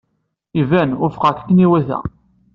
[0.61, 1.99] Iban, wufqeɣ-k akken iwata.